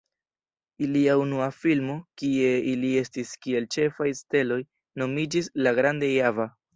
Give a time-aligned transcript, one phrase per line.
[0.85, 4.57] Ilia unua filmo, kie ili estis kiel ĉefaj steloj,
[5.03, 6.49] nomiĝis "La Grande Java".